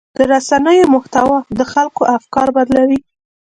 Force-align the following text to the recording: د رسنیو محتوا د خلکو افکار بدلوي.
د 0.17 0.19
رسنیو 0.33 0.91
محتوا 0.95 1.37
د 1.57 1.61
خلکو 1.73 2.01
افکار 2.17 2.47
بدلوي. 2.55 2.99